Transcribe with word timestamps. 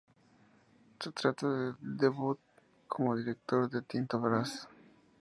Se 0.99 1.11
trata 1.11 1.47
del 1.47 1.75
debut 1.79 2.39
como 2.87 3.15
director 3.15 3.69
de 3.69 3.83
Tinto 3.83 4.19
Brass. 4.19 4.67